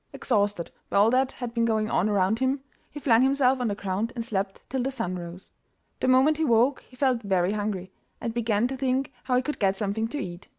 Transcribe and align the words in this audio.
Exhausted 0.13 0.71
by 0.89 0.97
all 0.97 1.11
that 1.11 1.31
had 1.33 1.53
been 1.53 1.63
going 1.63 1.87
on 1.87 2.09
round 2.09 2.39
him, 2.39 2.61
he 2.89 2.99
flung 2.99 3.21
himself 3.21 3.59
on 3.59 3.67
the 3.67 3.75
ground 3.75 4.11
and 4.15 4.25
slept 4.25 4.63
till 4.67 4.81
the 4.81 4.89
sun 4.89 5.13
rose. 5.15 5.51
The 5.99 6.07
moment 6.07 6.37
he 6.37 6.43
woke 6.43 6.79
he 6.81 6.95
felt 6.95 7.21
very 7.21 7.51
hungry, 7.51 7.91
and 8.19 8.33
began 8.33 8.67
to 8.69 8.75
think 8.75 9.11
how 9.25 9.35
he 9.35 9.43
could 9.43 9.59
get 9.59 9.77
something 9.77 10.07
to 10.07 10.17
eat. 10.17 10.47